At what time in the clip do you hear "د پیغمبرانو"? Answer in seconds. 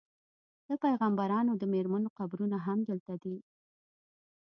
0.67-1.51